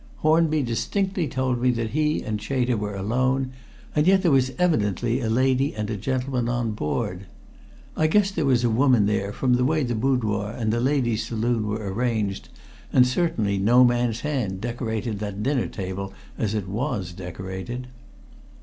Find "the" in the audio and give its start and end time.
9.57-9.63, 9.83-9.93